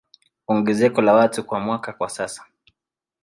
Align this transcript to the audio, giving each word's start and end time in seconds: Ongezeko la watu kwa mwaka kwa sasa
Ongezeko 0.47 1.01
la 1.01 1.13
watu 1.13 1.43
kwa 1.43 1.59
mwaka 1.59 1.93
kwa 1.93 2.09
sasa 2.09 2.47